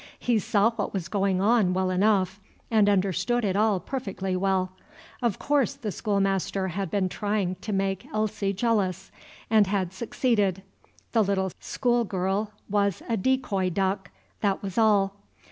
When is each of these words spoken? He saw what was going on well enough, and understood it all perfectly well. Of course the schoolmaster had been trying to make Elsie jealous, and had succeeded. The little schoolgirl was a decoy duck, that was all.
He 0.17 0.39
saw 0.39 0.71
what 0.71 0.95
was 0.95 1.07
going 1.07 1.41
on 1.41 1.75
well 1.75 1.91
enough, 1.91 2.39
and 2.71 2.89
understood 2.89 3.45
it 3.45 3.55
all 3.55 3.79
perfectly 3.79 4.35
well. 4.35 4.71
Of 5.21 5.37
course 5.37 5.75
the 5.75 5.91
schoolmaster 5.91 6.69
had 6.69 6.89
been 6.89 7.07
trying 7.07 7.53
to 7.61 7.71
make 7.71 8.07
Elsie 8.11 8.51
jealous, 8.51 9.11
and 9.47 9.67
had 9.67 9.93
succeeded. 9.93 10.63
The 11.11 11.23
little 11.23 11.51
schoolgirl 11.59 12.49
was 12.67 13.03
a 13.07 13.15
decoy 13.15 13.69
duck, 13.69 14.09
that 14.39 14.63
was 14.63 14.75
all. 14.79 15.13